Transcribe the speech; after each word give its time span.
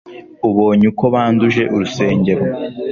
abonye 0.47 0.85
uko 0.91 1.03
banduje 1.13 1.63
urusengero. 1.73 2.43